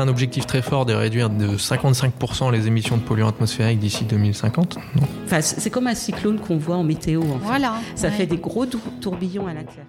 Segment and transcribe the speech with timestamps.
[0.00, 4.78] Un objectif très fort de réduire de 55% les émissions de polluants atmosphériques d'ici 2050.
[5.24, 7.22] Enfin, c'est comme un cyclone qu'on voit en météo.
[7.22, 7.44] En fait.
[7.44, 7.74] Voilà.
[7.96, 8.14] Ça ouais.
[8.14, 9.86] fait des gros tourbillons à l'intérieur.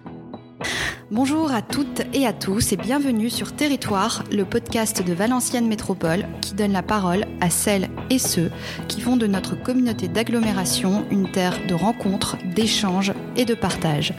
[1.12, 6.24] Bonjour à toutes et à tous et bienvenue sur Territoire, le podcast de Valenciennes Métropole
[6.40, 8.50] qui donne la parole à celles et ceux
[8.86, 14.14] qui font de notre communauté d'agglomération une terre de rencontres, d'échanges et de partage.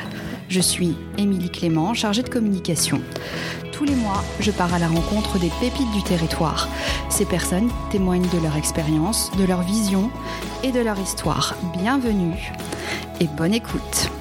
[0.52, 3.02] Je suis Émilie Clément, chargée de communication.
[3.72, 6.68] Tous les mois, je pars à la rencontre des pépites du territoire.
[7.10, 10.12] Ces personnes témoignent de leur expérience, de leur vision
[10.62, 11.56] et de leur histoire.
[11.78, 12.52] Bienvenue
[13.22, 14.12] et bonne écoute.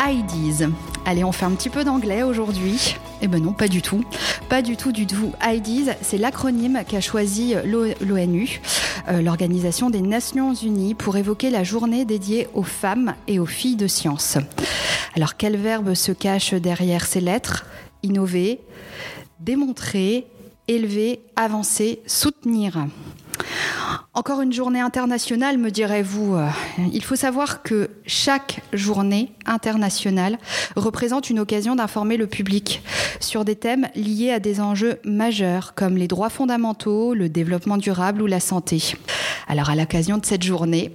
[0.00, 0.66] IDs.
[1.04, 2.96] Allez, on fait un petit peu d'anglais aujourd'hui.
[3.20, 4.02] Eh ben non, pas du tout.
[4.48, 5.32] Pas du tout, du tout.
[5.46, 7.54] IDs, c'est l'acronyme qu'a choisi
[8.00, 8.60] l'ONU,
[9.08, 13.86] l'Organisation des Nations Unies, pour évoquer la journée dédiée aux femmes et aux filles de
[13.86, 14.38] science.
[15.14, 17.66] Alors, quel verbe se cache derrière ces lettres?
[18.02, 18.60] Innover,
[19.40, 20.26] démontrer,
[20.68, 22.86] élever, avancer, soutenir.
[24.14, 26.38] Encore une journée internationale, me direz-vous.
[26.92, 30.38] Il faut savoir que chaque journée internationale
[30.74, 32.82] représente une occasion d'informer le public
[33.20, 38.22] sur des thèmes liés à des enjeux majeurs comme les droits fondamentaux, le développement durable
[38.22, 38.94] ou la santé.
[39.48, 40.92] Alors à l'occasion de cette journée,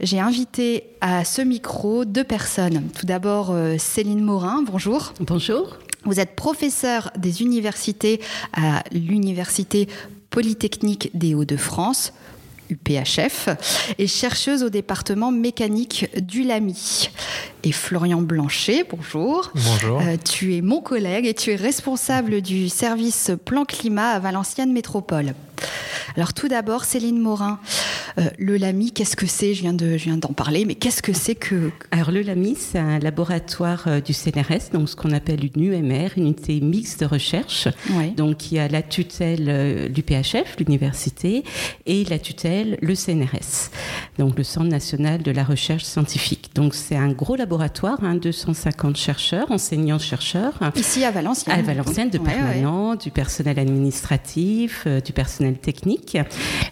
[0.00, 2.88] j'ai invité à ce micro deux personnes.
[2.98, 5.14] Tout d'abord Céline Morin, bonjour.
[5.20, 5.78] Bonjour.
[6.04, 8.20] Vous êtes professeur des universités
[8.52, 9.88] à l'Université
[10.36, 12.12] Polytechnique des Hauts-de-France,
[12.68, 13.48] UPHF,
[13.96, 17.08] et chercheuse au département mécanique du LAMI.
[17.64, 19.50] Et Florian Blanchet, bonjour.
[19.54, 19.98] Bonjour.
[20.02, 24.74] Euh, tu es mon collègue et tu es responsable du service plan climat à Valenciennes
[24.74, 25.32] Métropole.
[26.16, 27.58] Alors tout d'abord, Céline Morin,
[28.38, 29.54] le LAMI, qu'est-ce que c'est?
[29.54, 32.56] Je viens de, je viens d'en parler, mais qu'est-ce que c'est que Alors le LAMI,
[32.58, 37.00] c'est un laboratoire euh, du CNRS, donc ce qu'on appelle une UMR, une unité mixte
[37.00, 38.10] de recherche, ouais.
[38.16, 41.44] donc qui a la tutelle euh, du PHF, l'université,
[41.86, 43.70] et la tutelle le CNRS,
[44.18, 46.50] donc le Centre national de la recherche scientifique.
[46.54, 50.58] Donc c'est un gros laboratoire, hein, 250 chercheurs, enseignants chercheurs.
[50.74, 51.58] Ici à Valenciennes.
[51.58, 56.16] À Valenciennes, de Ouais, permanents, du personnel administratif, euh, du personnel technique,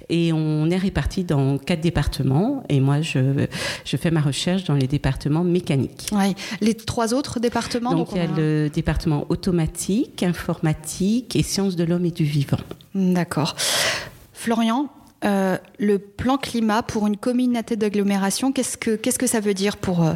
[0.08, 2.62] et on est répartis dans quatre départements.
[2.68, 3.46] Et moi, je,
[3.84, 6.08] je fais ma recherche dans les départements mécaniques.
[6.12, 6.34] Ouais.
[6.60, 7.94] Les trois autres départements.
[7.94, 12.58] Donc, il y a le département automatique, informatique et sciences de l'homme et du vivant.
[12.94, 13.56] D'accord.
[14.32, 14.88] Florian,
[15.24, 19.78] euh, le plan climat pour une communauté d'agglomération, qu'est-ce que, qu'est-ce que ça veut dire
[19.78, 20.12] pour, euh,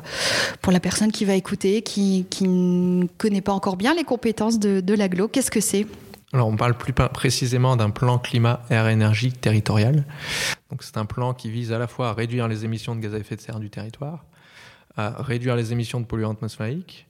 [0.61, 4.59] pour la personne qui va écouter, qui, qui ne connaît pas encore bien les compétences
[4.59, 5.87] de, de l'agglo Qu'est-ce que c'est?
[6.33, 10.05] Alors, on parle plus précisément d'un plan climat air énergie territorial.
[10.71, 13.15] Donc, c'est un plan qui vise à la fois à réduire les émissions de gaz
[13.15, 14.25] à effet de serre du territoire,
[14.97, 17.07] à réduire les émissions de polluants atmosphériques,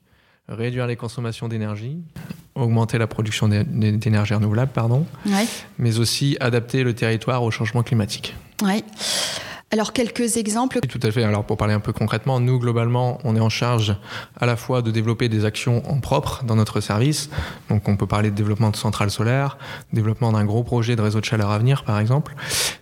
[0.49, 1.99] réduire les consommations d'énergie,
[2.55, 5.47] augmenter la production d'énergie renouvelable, pardon, ouais.
[5.79, 8.35] mais aussi adapter le territoire au changement climatique.
[8.62, 8.85] Ouais.
[9.71, 10.81] Alors quelques exemples.
[10.81, 11.25] Tout à fait.
[11.25, 13.95] Alors pour parler un peu concrètement, nous globalement, on est en charge
[14.41, 17.29] à la fois de développer des actions en propre dans notre service.
[17.69, 19.59] Donc on peut parler de développement de centrales solaires,
[19.93, 22.34] développement d'un gros projet de réseau de chaleur à venir par exemple,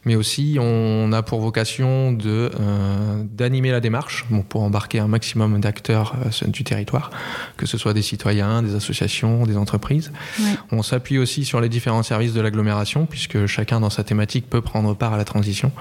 [0.05, 5.09] mais aussi on a pour vocation de euh, d'animer la démarche bon, pour embarquer un
[5.09, 7.11] maximum d'acteurs euh, du territoire,
[7.57, 10.13] que ce soit des citoyens, des associations, des entreprises.
[10.39, 10.45] Ouais.
[10.71, 14.61] On s'appuie aussi sur les différents services de l'agglomération puisque chacun dans sa thématique peut
[14.61, 15.73] prendre part à la transition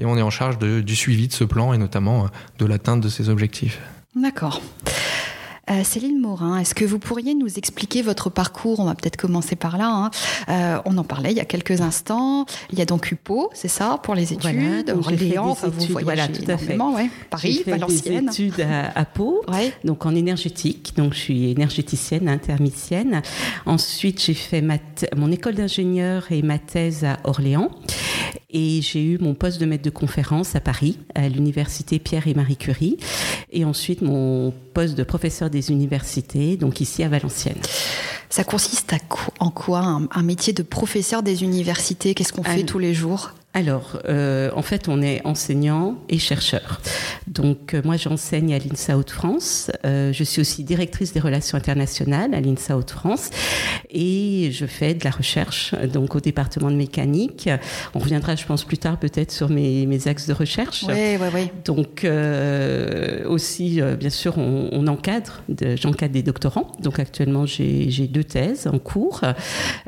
[0.00, 2.26] et on est en charge de, du suivi de ce plan et notamment
[2.58, 3.80] de l'atteinte de ses objectifs.
[4.16, 4.60] D'accord.
[5.70, 8.80] Euh, Céline Morin, est-ce que vous pourriez nous expliquer votre parcours?
[8.80, 9.88] On va peut-être commencer par là.
[9.88, 10.10] Hein.
[10.48, 12.44] Euh, on en parlait il y a quelques instants.
[12.72, 14.50] Il y a donc UPO, c'est ça, pour les études.
[14.50, 16.76] Voilà, Orléans, enfin, vous voyagez voilà, tout à fait.
[16.76, 17.08] Ouais.
[17.28, 18.26] Paris, fait Valenciennes.
[18.26, 19.72] Des études à, à Pau, ouais.
[19.84, 20.94] donc en énergétique.
[20.96, 23.22] Donc je suis énergéticienne, intermissienne.
[23.64, 24.78] Ensuite, j'ai fait ma
[25.16, 27.70] mon école d'ingénieur et ma thèse à Orléans.
[28.52, 32.34] Et j'ai eu mon poste de maître de conférence à Paris, à l'université Pierre et
[32.34, 32.96] Marie Curie.
[33.52, 37.60] Et ensuite, mon poste de professeur des universités, donc ici à Valenciennes.
[38.28, 42.44] Ça consiste à quoi, en quoi un, un, métier de professeur des universités Qu'est-ce qu'on
[42.44, 43.32] fait tous les jours?
[43.52, 46.80] Alors, euh, en fait, on est enseignant et chercheur.
[47.26, 49.72] Donc, euh, moi, j'enseigne à l'INSA Hauts-de-France.
[49.84, 53.30] Euh, je suis aussi directrice des relations internationales à l'INSA Hauts-de-France.
[53.90, 57.50] Et je fais de la recherche, donc au département de mécanique.
[57.92, 60.84] On reviendra, je pense, plus tard peut-être sur mes, mes axes de recherche.
[60.86, 61.50] Oui, oui, oui.
[61.64, 62.06] Donc,
[63.26, 65.42] aussi, bien sûr, on, on encadre.
[65.48, 66.70] De, j'encadre des doctorants.
[66.80, 69.22] Donc, actuellement, j'ai deux thèses en cours.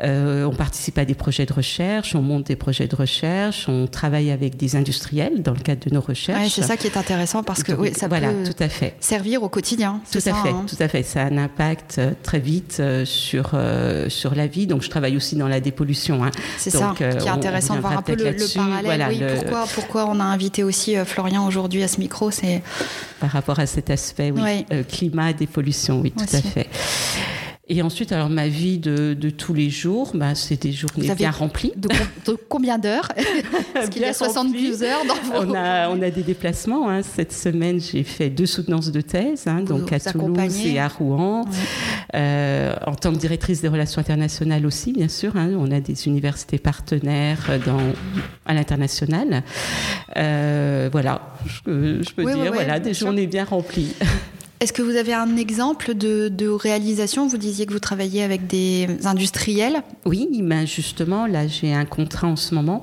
[0.03, 3.52] on participe à des projets de recherche, on monte des projets de recherche.
[3.53, 6.41] Recherche, on travaille avec des industriels dans le cadre de nos recherches.
[6.43, 8.95] Ouais, c'est ça qui est intéressant parce que oui, ça voilà, peut tout à fait.
[9.01, 10.01] servir au quotidien.
[10.11, 10.65] Tout ça, à fait, hein.
[10.69, 11.03] tout à fait.
[11.03, 14.67] Ça a un impact euh, très vite euh, sur euh, sur la vie.
[14.67, 16.25] Donc je travaille aussi dans la dépollution.
[16.25, 16.31] Hein.
[16.59, 18.85] C'est ça qui est intéressant de voir un peu le, le parallèle.
[18.85, 22.63] Voilà, oui, le- pourquoi, pourquoi on a invité aussi Florian aujourd'hui à ce micro C'est
[23.21, 26.69] par rapport à cet aspect, oui, euh, climat dépollution, oui, tout à fait.
[27.69, 31.31] Et ensuite, alors ma vie de, de tous les jours, bah, c'est des journées bien
[31.31, 31.73] remplies.
[31.77, 33.09] de, com- de combien d'heures
[33.75, 36.91] Parce qu'il y a Bien 72 heures dans vos On a, on a des déplacements.
[36.91, 37.03] hein.
[37.03, 40.81] Cette semaine, j'ai fait deux soutenances de thèse, hein, Vous donc à vous Toulouse et
[40.81, 41.45] à Rouen.
[42.15, 45.37] Euh, en tant que directrice des relations internationales aussi, bien sûr.
[45.37, 45.51] hein.
[45.57, 47.79] on a des universités partenaires dans,
[48.45, 49.45] à l'international.
[50.17, 53.95] Euh, voilà, je, je peux Oui, dire, oui, voilà, des journées bien remplies.
[54.63, 57.27] Est-ce que vous avez un exemple de, de réalisation?
[57.27, 59.83] Vous disiez que vous travaillez avec des industriels.
[60.05, 62.81] Oui, ben justement, là, j'ai un contrat en ce moment.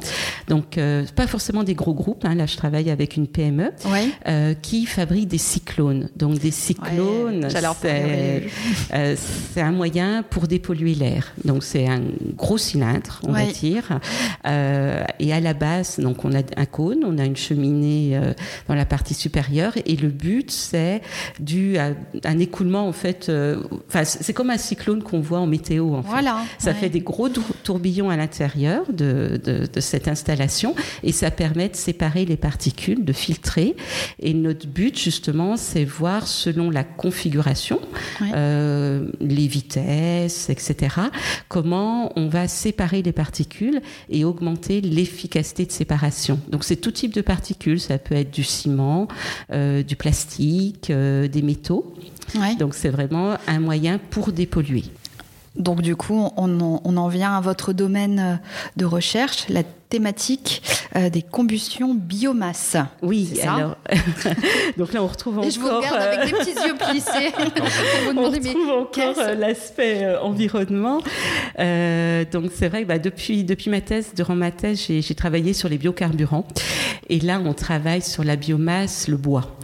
[0.49, 2.25] Donc, euh, pas forcément des gros groupes.
[2.25, 2.35] hein.
[2.35, 3.71] Là, je travaille avec une PME
[4.27, 6.09] euh, qui fabrique des cyclones.
[6.17, 7.49] Donc, des cyclones, Ouais,
[7.81, 8.43] c'est
[8.93, 9.15] euh,
[9.53, 11.31] c'est un moyen pour dépolluer l'air.
[11.45, 12.01] Donc, c'est un
[12.35, 13.53] gros cylindre, on va Ouais.
[13.53, 13.99] dire.
[14.45, 18.19] Euh, et à la base, donc, on a un cône, on a une cheminée
[18.67, 19.71] dans la partie supérieure.
[19.85, 21.01] Et le but, c'est
[21.69, 21.91] dû à
[22.25, 23.27] un écoulement, en fait.
[23.29, 26.09] euh, Enfin, c'est comme un cyclone qu'on voit en météo, en fait.
[26.57, 26.73] Ça Ouais.
[26.75, 31.69] fait des gros tour- tourbillons à l'intérieur de, de- de cette installation et ça permet
[31.69, 33.75] de séparer les particules, de filtrer.
[34.19, 37.79] Et notre but, justement, c'est voir selon la configuration,
[38.21, 38.27] Ouais.
[38.35, 40.95] euh, les vitesses, etc.,
[41.47, 46.39] comment on va séparer les particules et augmenter l'efficacité de séparation.
[46.49, 47.79] Donc, c'est tout type de particules.
[47.79, 49.07] Ça peut être du ciment,
[49.51, 51.58] euh, du plastique, euh, des métaux.
[52.35, 52.55] Ouais.
[52.55, 54.83] Donc, c'est vraiment un moyen pour dépolluer.
[55.55, 58.35] Donc du coup, on en, on en vient à votre domaine euh,
[58.77, 60.61] de recherche, la thématique
[60.95, 62.77] euh, des combustions biomasse.
[63.01, 63.77] Oui, ça alors.
[64.77, 65.47] donc là, on retrouve encore.
[65.47, 67.33] Et je vous regarde euh, avec des petits yeux plissés
[68.13, 71.01] vous on retrouve encore euh, l'aspect euh, environnement.
[71.57, 75.53] Euh, donc c'est vrai, que, bah, depuis depuis ma thèse, durant ma thèse, j'ai travaillé
[75.53, 76.47] sur les biocarburants.
[77.09, 79.57] Et là, on travaille sur la biomasse, le bois.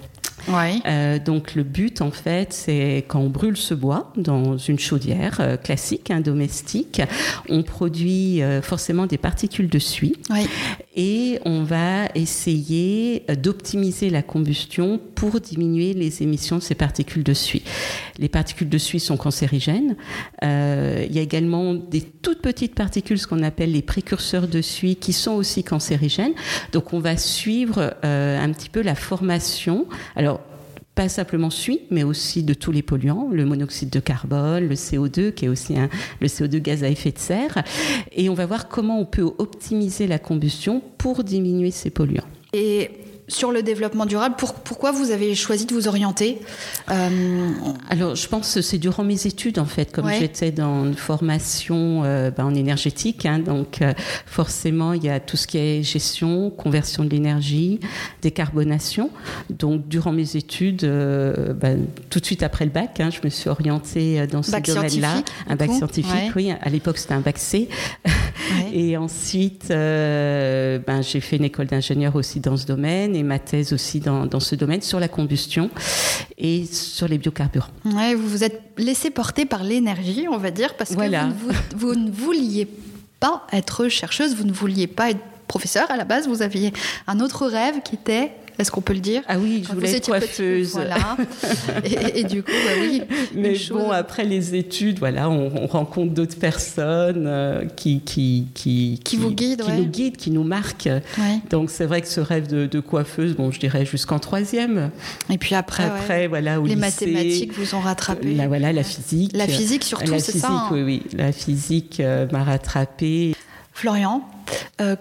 [0.47, 0.75] Ouais.
[0.85, 5.37] Euh, donc le but en fait, c'est quand on brûle ce bois dans une chaudière
[5.39, 7.01] euh, classique, un domestique,
[7.49, 10.45] on produit euh, forcément des particules de suie Ouais.
[10.95, 17.23] et on va essayer euh, d'optimiser la combustion pour diminuer les émissions de ces particules
[17.23, 17.63] de suie.
[18.19, 19.95] Les particules de suie sont cancérigènes.
[20.43, 24.61] Euh, il y a également des toutes petites particules, ce qu'on appelle les précurseurs de
[24.61, 26.33] suie, qui sont aussi cancérigènes.
[26.73, 29.87] Donc on va suivre euh, un petit peu la formation.
[30.15, 30.41] Alors
[30.93, 35.33] pas simplement suie, mais aussi de tous les polluants, le monoxyde de carbone, le CO2,
[35.33, 35.73] qui est aussi
[36.21, 37.63] le CO2 gaz à effet de serre.
[38.11, 42.24] Et on va voir comment on peut optimiser la combustion pour diminuer ces polluants.
[43.27, 46.39] Sur le développement durable, pour- pourquoi vous avez choisi de vous orienter
[46.91, 47.49] euh,
[47.89, 50.17] Alors, je pense que c'est durant mes études, en fait, comme Ouais.
[50.19, 53.25] j'étais dans une formation euh, ben, en énergétique.
[53.25, 53.93] hein, donc, euh,
[54.27, 57.79] forcément, il y a tout ce qui est gestion, conversion de l'énergie,
[58.21, 59.09] décarbonation.
[59.49, 61.79] Donc, durant mes études, ben,
[62.11, 65.23] tout de suite après le bac, hein, je me suis orientée dans ce domaine-là.
[65.49, 66.31] Un bac coup scientifique, Ouais.
[66.35, 66.53] oui.
[66.61, 67.69] À l'époque, c'était un bac C.
[68.51, 68.77] ouais.
[68.77, 73.39] Et ensuite, euh, ben, j'ai fait une école d'ingénieur aussi dans ce domaine et ma
[73.39, 75.69] thèse aussi dans, dans ce domaine sur la combustion
[76.37, 77.69] et sur les biocarburants.
[77.85, 80.95] Ouais, vous vous êtes laissé porter par l'énergie, on va dire, parce que
[81.29, 82.67] vous, vous- vous ne vouliez
[83.19, 86.73] pas être chercheuse, vous ne vouliez pas être professeur à la base, vous aviez
[87.07, 89.95] un autre rêve qui était, est-ce qu'on peut le dire Ah oui, je Quand voulais
[89.95, 90.71] être coiffeuse.
[90.71, 91.17] voilà.
[91.83, 93.01] et, et du coup, bah oui.
[93.35, 98.47] Mais chose- bon, après les études, voilà, on, on rencontre d'autres personnes euh, qui, qui,
[98.53, 99.77] qui, Qui vous guident, qui ouais.
[99.77, 100.89] nous guident, qui nous marquent.
[101.17, 101.39] Ouais.
[101.49, 104.91] Donc c'est vrai que ce rêve de, de coiffeuse, bon, je dirais jusqu'en troisième.
[105.29, 108.33] Et puis après, Après, ouais, voilà, au les lycée, mathématiques vous ont rattrapé.
[108.33, 109.31] La, voilà, la physique.
[109.33, 110.49] La physique surtout, c'est ça.
[110.49, 110.69] hein.
[110.71, 111.03] oui, oui.
[111.17, 113.35] La physique euh, m'a rattrapée.
[113.73, 114.21] Florian,
[114.81, 114.95] euh,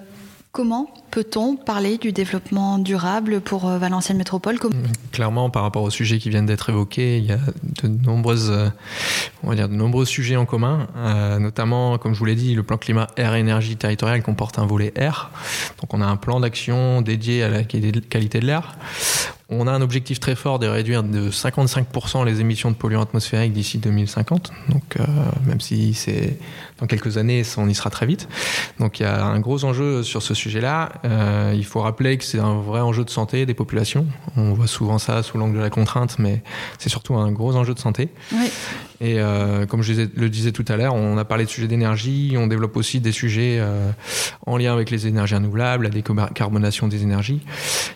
[0.54, 4.58] comment peut-on parler du développement durable pour euh, Valenciennes Métropole?
[4.60, 4.72] Comme-
[5.10, 7.36] Clairement, par rapport aux sujets qui viennent d'être évoqués, il y a
[7.82, 12.78] de euh, nombreux sujets en commun, euh, notamment, comme je vous l'ai dit, le plan
[12.78, 15.30] climat air énergie territoriale comporte un volet air.
[15.80, 18.76] Donc, on a un plan d'action dédié à la qualité de l'air.
[19.50, 23.52] On a un objectif très fort de réduire de 55% les émissions de polluants atmosphériques
[23.52, 24.50] d'ici 2050.
[24.70, 25.04] Donc, euh,
[25.46, 26.38] même si c'est
[26.80, 28.26] dans quelques années, on y sera très vite.
[28.80, 30.92] Donc, il y a un gros enjeu sur ce sujet-là.
[31.04, 34.06] Euh, il faut rappeler que c'est un vrai enjeu de santé des populations.
[34.38, 36.42] On voit souvent ça sous l'angle de la contrainte, mais
[36.78, 38.08] c'est surtout un gros enjeu de santé.
[38.32, 38.50] Oui.
[39.00, 42.34] Et euh, comme je le disais tout à l'heure, on a parlé de sujets d'énergie,
[42.38, 43.90] on développe aussi des sujets euh,
[44.46, 47.40] en lien avec les énergies renouvelables, la décarbonation des énergies.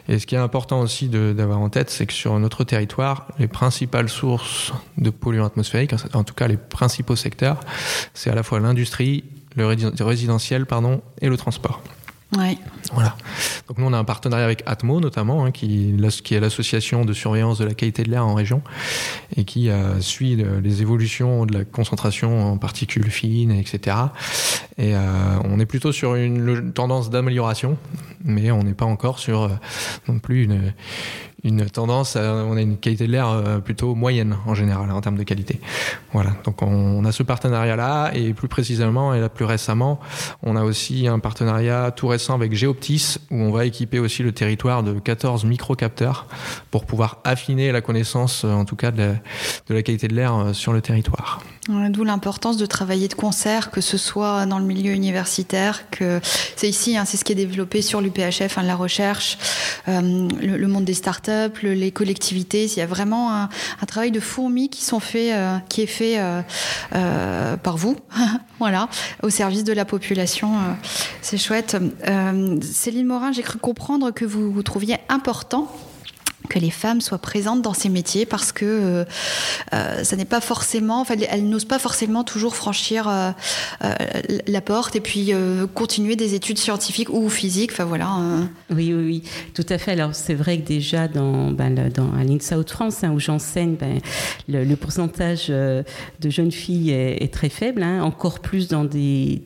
[0.09, 3.49] Et ce qui est important aussi d'avoir en tête, c'est que sur notre territoire, les
[3.49, 7.61] principales sources de polluants atmosphériques, en tout cas les principaux secteurs,
[8.15, 9.25] c'est à la fois l'industrie,
[9.57, 11.83] le résidentiel pardon, et le transport.
[12.37, 12.59] Ouais.
[12.93, 13.17] Voilà.
[13.69, 17.15] Donc nous on a un partenariat avec Atmo notamment, hein, qui, qui, est l'association de
[17.15, 18.63] surveillance de la qualité de l'air en région
[19.37, 23.97] et qui euh, suit les évolutions de la concentration en particules fines, etc.
[24.77, 25.01] Et euh,
[25.45, 27.79] on est plutôt sur une tendance d'amélioration,
[28.25, 29.49] mais on n'est pas encore sur euh,
[30.07, 30.75] non plus une,
[31.45, 35.17] une tendance, on a une qualité de l'air euh, plutôt moyenne en général en termes
[35.17, 35.61] de qualité.
[36.13, 40.01] Voilà, donc on, a ce partenariat-là et plus précisément et là plus récemment,
[40.43, 44.33] on a aussi un partenariat tout récent avec Geoptis où on va équiper aussi le
[44.33, 46.27] territoire de 14 microcapteurs
[46.71, 49.15] pour pouvoir affiner la connaissance en tout cas de
[49.69, 51.41] la qualité de l'air euh, sur le territoire.
[51.69, 56.19] D'où l'importance de travailler de concert, que ce soit dans le milieu universitaire, que
[56.57, 59.37] c'est ici, hein, c'est ce qui est développé sur l'UPHF, hein, la recherche,
[59.87, 62.65] euh, le, monde des startups, les collectivités.
[62.65, 63.49] Il y a vraiment un,
[63.87, 64.83] travail de fourmi qui
[65.15, 67.97] euh, est fait euh, par vous,
[68.59, 68.89] voilà,
[69.23, 70.53] au service de la population.
[71.21, 71.77] c'est chouette.
[72.63, 75.71] Céline Morin, j'ai cru comprendre que vous, vous trouviez important
[76.49, 79.05] que les femmes soient présentes dans ces métiers parce que euh,
[79.73, 83.31] euh, ça n'est pas forcément, enfin, elles n'osent pas forcément toujours franchir euh,
[84.47, 85.33] la porte et puis
[85.75, 87.73] continuer des études scientifiques ou physiques.
[87.73, 88.09] Enfin voilà.
[88.09, 88.51] Hein.
[88.71, 89.23] Oui, oui, oui,
[89.55, 89.93] tout à fait.
[89.93, 94.01] Alors c'est vrai que déjà dans, ben, dans à l'INSA France hein, où j'enseigne, ben,
[94.49, 95.85] le, pourcentage de
[96.25, 99.43] jeunes filles est, très faible, hein, encore plus dans des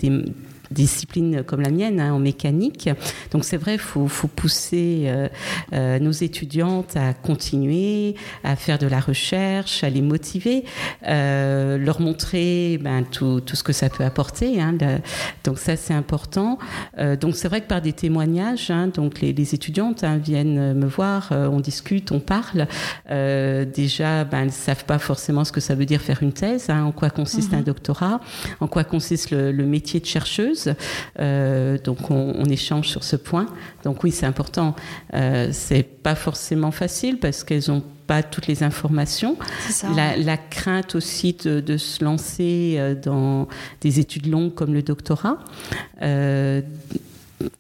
[0.73, 2.91] discipline comme la mienne, hein, en mécanique.
[3.31, 5.29] Donc c'est vrai, il faut, faut, pousser euh,
[5.73, 8.15] euh, nos étudiantes à continuer,
[8.45, 10.65] à faire de la recherche, à les motiver,
[11.07, 14.61] euh, leur montrer ben, tout, tout, ce que ça peut apporter.
[14.61, 14.77] Hein,
[15.45, 16.59] donc ça c'est important.
[17.21, 21.29] donc c'est vrai que par des témoignages, hein, donc les, les étudiantes viennent me voir,
[21.31, 22.67] on discute, on parle.
[23.09, 26.71] déjà, ben, elles ne savent pas forcément ce que ça veut dire faire une thèse,
[26.71, 27.65] en quoi consiste un mhm.
[27.65, 28.21] doctorat,
[28.61, 30.62] en quoi consiste le, le métier de chercheuse.
[31.19, 33.47] Euh, donc on, échange sur ce point.
[33.85, 34.75] Donc oui, c'est important.
[35.15, 39.37] Euh, c'est pas forcément facile parce qu'elles ont pas toutes les informations.
[39.95, 43.49] La, crainte aussi de, se lancer euh, dans
[43.81, 45.39] des études longues comme le doctorat.
[46.03, 46.61] Euh,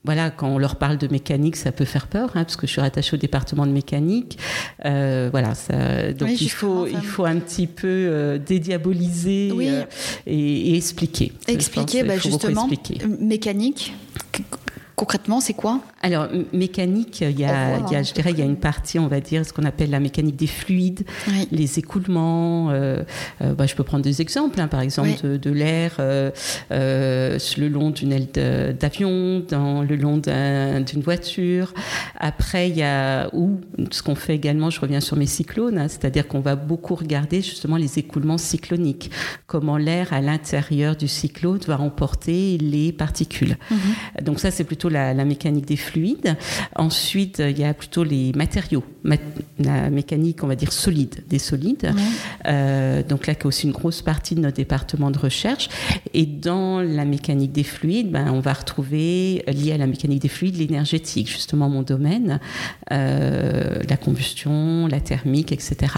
[0.04, 2.72] voilà, quand on leur parle de mécanique, ça peut faire peur, hein, parce que je
[2.72, 4.38] suis rattachée au département de mécanique.
[4.84, 9.84] Euh, voilà, ça, donc il faut, il faut un petit peu euh, dédiaboliser euh,
[10.26, 11.32] et, expliquer.
[11.48, 12.68] Expliquer, bah, justement,
[13.20, 13.94] mécanique
[14.96, 15.80] Concrètement, c'est quoi?
[16.02, 18.98] Alors, mécanique, il y, a, il y a, je dirais, il y a une partie,
[18.98, 21.04] on va dire, ce qu'on appelle la mécanique des fluides,
[21.50, 22.70] les écoulements.
[22.70, 23.02] Euh,
[23.40, 26.30] euh, bah, je peux prendre des exemples, hein, par exemple de, l'air euh,
[26.70, 28.28] le long d'une aile
[28.78, 31.72] d'avion, dans le long d'une voiture.
[32.18, 34.70] Après, il y a ou ce qu'on fait également.
[34.70, 39.10] Je reviens sur mes cyclones, hein, c'est-à-dire qu'on va beaucoup regarder justement les écoulements cycloniques,
[39.46, 43.56] comment l'air à l'intérieur du cyclone va emporter les particules.
[43.70, 44.24] Mhm.
[44.24, 46.36] Donc ça, c'est plutôt la, mécanique des fluides.
[46.76, 48.84] Ensuite, il y a plutôt les matériaux,
[49.58, 51.92] la mécanique, on va dire solide, des solides.
[52.46, 55.68] Euh, donc là, qui est aussi une grosse partie de notre département de recherche.
[56.14, 60.28] Et dans la mécanique des fluides, ben, on va retrouver, lié à la mécanique des
[60.28, 62.40] fluides, l'énergétique, justement mon domaine,
[62.90, 65.94] euh, la combustion, la thermique, etc.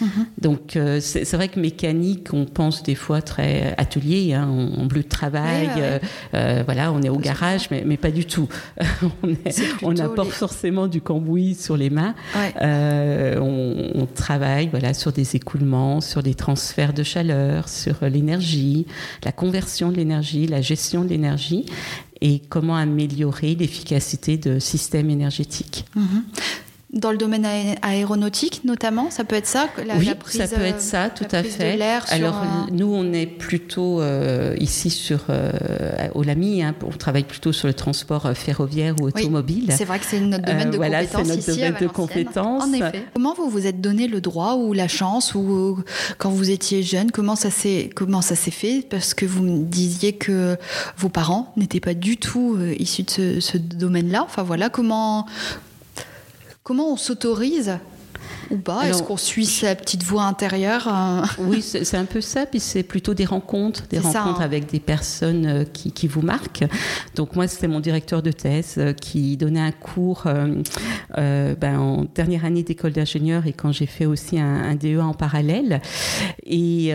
[0.00, 0.26] Mhm.
[0.40, 5.02] Donc euh, c'est vrai que mécanique, on pense des fois très atelier, hein, on, bleu
[5.02, 5.98] de travail, euh,
[6.34, 8.48] euh, voilà, on est au garage, mais, pas du tout.
[9.82, 12.14] on, apporte forcément du cambouis sur les mains.
[12.60, 18.86] On, travaille voilà sur des écoulements, sur des transferts de chaleur, sur l'énergie,
[19.24, 21.66] la conversion de l'énergie, la gestion de l'énergie
[22.20, 25.84] et comment améliorer l'efficacité de systèmes énergétiques.
[25.94, 26.24] Mhm.
[26.92, 27.44] Dans le domaine
[27.82, 31.80] aéronautique, notamment, ça peut être ça la, Oui, ça peut être ça, tout à fait.
[32.10, 35.50] Alors, nous, on est plutôt euh, ici sur euh,
[36.14, 39.74] au LAMI, hein, on travaille plutôt sur le transport euh, ferroviaire ou automobile.
[39.76, 41.28] c'est vrai que c'est notre domaine de voilà, compétence.
[41.28, 42.62] Notre domaine de compétence.
[42.62, 43.04] En effet.
[43.14, 45.82] Comment vous vous êtes donné le droit ou la chance, ou
[46.18, 48.86] quand vous étiez jeune, comment ça s'est comment ça s'est fait?
[48.88, 50.56] Parce que vous me disiez que
[50.96, 54.22] vos parents n'étaient pas du tout issus de ce, ce domaine-là.
[54.22, 55.26] Enfin voilà, comment
[56.66, 57.78] Comment on s'autorise
[58.50, 62.46] Ou pas Est-ce qu'on suit sa petite voix intérieure euh Oui, c'est un peu ça.
[62.46, 64.44] Puis c'est plutôt des rencontres, des rencontres hein.
[64.44, 66.64] avec des personnes euh, qui, qui, vous marquent.
[67.14, 70.24] Donc moi, c'était mon directeur de thèse euh, qui donnait un cours
[71.16, 75.14] ben, en dernière année d'école d'ingénieur et quand j'ai fait aussi un, un, DEA en
[75.14, 75.80] parallèle
[76.44, 76.92] et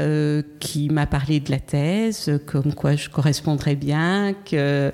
[0.60, 4.92] qui m'a parlé de la thèse, comme quoi je correspondrais bien, que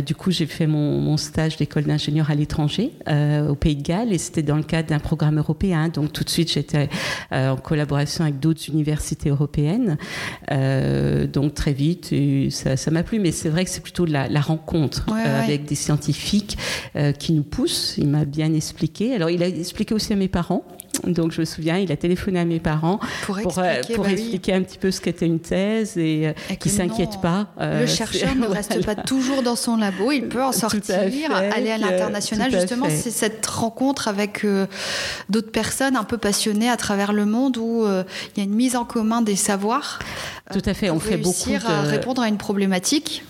[0.00, 4.12] du coup j'ai fait mon, mon stage d'école d'ingénieur à l'étranger au Pays de Galles
[4.12, 5.69] et c'était dans le cadre d'un programme européen.
[5.92, 6.88] Donc tout de suite, j'étais
[7.32, 9.98] euh, en collaboration avec d'autres universités européennes.
[10.50, 12.14] Euh, donc très vite,
[12.50, 13.18] ça m'a plu.
[13.18, 16.58] Mais c'est vrai que c'est plutôt la, la rencontre euh, avec des scientifiques
[17.18, 17.94] qui nous poussent.
[17.98, 19.14] Il m'a bien expliqué.
[19.14, 20.64] Alors il a expliqué aussi à mes parents.
[21.06, 24.58] Donc je me souviens, il a téléphoné à mes parents pour, expliquer, pour, expliquer bah
[24.58, 27.46] un petit peu ce qu'était une thèse et, qui ne s'inquiète pas.
[27.58, 31.78] le chercheur ne reste pas toujours dans son labo, il peut en sortir, aller à
[31.78, 32.50] l'international.
[32.50, 34.44] Justement, c'est cette rencontre avec
[35.28, 35.59] d'autres personnes
[35.96, 38.84] un peu passionnées à travers le monde où euh, il y a une mise en
[38.84, 39.98] commun des savoirs.
[40.52, 41.66] Tout à fait, on fait beaucoup de...
[41.66, 43.22] à répondre à une problématique.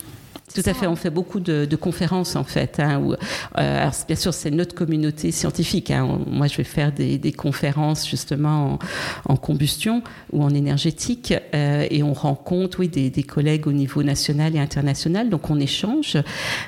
[0.53, 2.79] Tout à fait, on fait beaucoup de, de conférences en fait.
[2.79, 3.17] Hein, où, euh,
[3.55, 5.91] alors bien sûr, c'est notre communauté scientifique.
[5.91, 6.19] Hein.
[6.27, 8.79] moi, je vais faire des, des conférences justement
[9.25, 13.71] en, en, combustion ou en énergétique, euh, et on rencontre, oui, des, des, collègues au
[13.71, 15.29] niveau national et international.
[15.29, 16.17] Donc, on échange.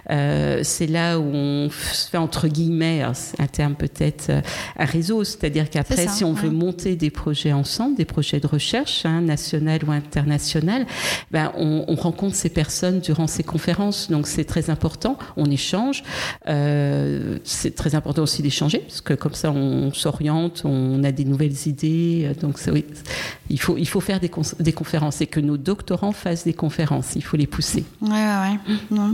[0.09, 4.31] Euh, c'est là où on fait entre guillemets, un terme peut-être,
[4.77, 5.23] un réseau.
[5.23, 6.41] C'est-à-dire qu'après, si on ouais.
[6.41, 10.85] veut monter des projets ensemble, des projets de recherche, hein, national ou international,
[11.31, 13.72] ben, on, on rencontre ces personnes durant ces conférences
[14.09, 15.17] donc c'est très important.
[15.37, 16.03] On échange.
[16.47, 21.25] Euh, c'est très important aussi d'échanger, parce que comme ça on s'oriente, on a des
[21.25, 22.31] nouvelles idées.
[22.41, 22.85] Donc oui,
[23.49, 27.15] il faut, il faut faire des, des, conférences et que nos doctorants fassent des conférences.
[27.15, 27.83] Il faut les pousser.
[28.01, 28.59] Ouais, ouais,
[28.91, 28.99] ouais.
[28.99, 29.11] Euh,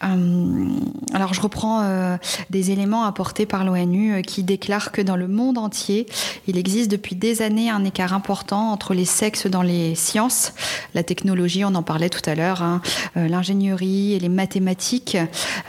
[0.00, 2.16] alors je reprends euh,
[2.50, 6.06] des éléments apportés par l'ONU euh, qui déclarent que dans le monde entier,
[6.46, 10.52] il existe depuis des années un écart important entre les sexes dans les sciences,
[10.94, 12.80] la technologie, on en parlait tout à l'heure, hein,
[13.16, 15.16] euh, l'ingénierie et les mathématiques.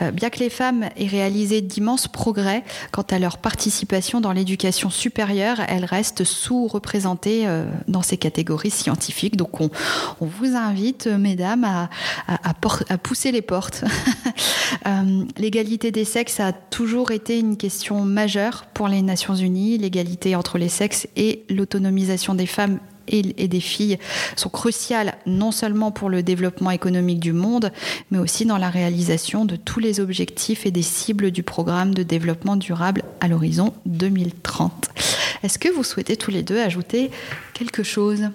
[0.02, 4.90] Euh, bien que les femmes aient réalisé d'immenses progrès quant à leur participation dans l'éducation
[4.90, 9.36] supérieure, elles restent sous-représentées euh, dans ces catégories scientifiques.
[9.36, 9.70] Donc on,
[10.20, 11.90] on vous invite, mesdames, à,
[12.28, 12.54] à,
[12.88, 13.84] à pousser les portes.
[14.86, 19.78] Euh, l'égalité des sexes a toujours été une question majeure pour les Nations Unies.
[19.78, 22.78] L'égalité entre les sexes et l'autonomisation des femmes
[23.08, 23.98] et, des filles
[24.36, 27.72] sont cruciales non seulement pour le développement économique du monde,
[28.10, 32.02] mais aussi dans la réalisation de tous les objectifs et des cibles du programme de
[32.02, 34.90] développement durable à l'horizon 2030.
[35.42, 37.10] Est-ce que vous souhaitez tous les deux ajouter
[37.54, 38.28] quelque chose?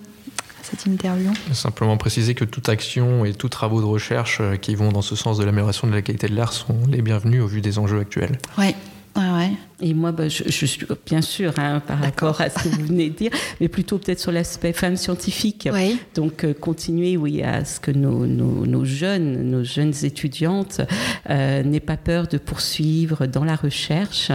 [0.65, 4.91] Cette interview Simplement préciser que toute action et tous travaux de recherche euh, qui vont
[4.91, 7.61] dans ce sens de l'amélioration de la qualité de l'air sont les bienvenus au vu
[7.61, 8.39] des enjeux actuels.
[8.57, 8.75] Oui,
[9.15, 9.51] ouais, ouais.
[9.81, 12.85] Et moi, bah, je, je, suis bien sûr hein, par rapport à ce que vous
[12.85, 15.67] venez de dire, mais plutôt peut-être sur l'aspect femme scientifique.
[15.71, 15.99] Oui.
[16.15, 20.81] Donc, euh, continuer, oui, à ce que nos, nos, nos jeunes, nos jeunes étudiantes
[21.29, 24.31] euh, n'aient pas peur de poursuivre dans la recherche.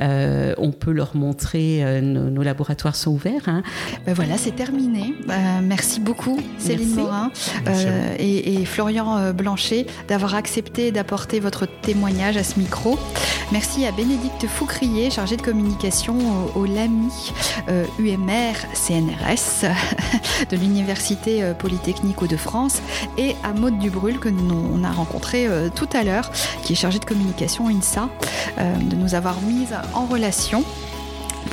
[0.00, 3.48] Euh, on peut leur montrer, euh, nos, nos, laboratoires sont ouverts.
[3.48, 3.62] Hein.
[4.06, 5.14] Ben voilà, c'est terminé.
[5.28, 7.00] Euh, merci beaucoup, Céline merci.
[7.00, 7.30] Morin
[8.18, 12.98] et, et, Florian Blanchet, d'avoir accepté d'apporter votre témoignage à ce micro.
[13.52, 14.46] Merci à Bénédicte
[14.82, 16.16] Foucry chargé de communication
[16.56, 17.32] au, LAMI
[17.68, 19.64] euh, UMR CNRS
[20.50, 22.82] de l'Université euh, Polytechnique Hauts-de-France
[23.16, 26.30] et à Maude Dubrul que nous, on a rencontré euh, tout à l'heure,
[26.64, 28.08] qui est chargé de communication INSA,
[28.58, 30.64] de nous avoir mis en relation.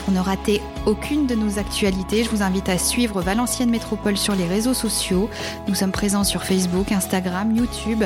[0.10, 4.34] Pour ne rater aucune de nos actualités, je vous invite à suivre Valenciennes Métropole sur
[4.34, 5.30] les réseaux sociaux.
[5.68, 8.04] Nous sommes présents sur Facebook, Instagram, YouTube,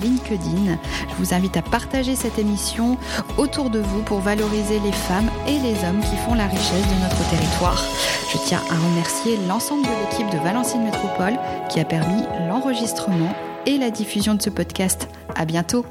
[0.00, 0.78] LinkedIn.
[1.10, 2.96] Je vous invite à partager cette émission
[3.36, 7.02] autour de vous pour valoriser les femmes et les hommes qui font la richesse de
[7.02, 7.84] notre territoire.
[8.32, 13.34] Je tiens à remercier l'ensemble de l'équipe de Valenciennes Métropole qui a permis l'enregistrement
[13.66, 15.10] et la diffusion de ce podcast.
[15.36, 15.84] À bientôt!